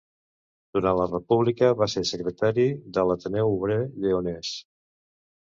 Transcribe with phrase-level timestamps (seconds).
[0.77, 2.65] Durant la República va ser secretari
[2.99, 4.57] de l'Ateneu Obrer Lleonès.